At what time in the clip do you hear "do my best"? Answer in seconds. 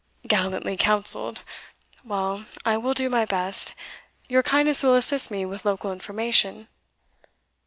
2.95-3.75